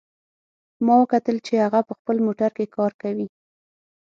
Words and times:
ما 0.85 0.93
وکتل 1.01 1.37
چې 1.47 1.53
هغه 1.63 1.79
په 1.87 1.93
خپل 1.99 2.17
موټر 2.27 2.49
کې 2.57 2.65
کار 2.75 2.91
کوي 3.01 3.27